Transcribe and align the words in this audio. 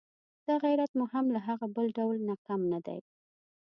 دا 0.47 0.55
غیرت 0.63 0.91
مو 0.97 1.05
هم 1.13 1.25
له 1.35 1.39
هغه 1.47 1.65
بل 1.75 1.87
ډول 1.97 2.17
نه 2.29 2.35
کم 2.47 2.61
نه 2.71 2.79
دی. 2.85 2.99